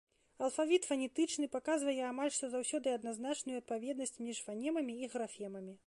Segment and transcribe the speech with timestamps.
[0.45, 5.77] Алфавіт фанетычны, паказвае амаль што заўсёды адназначную адпаведнасць між фанемамі й графемамі.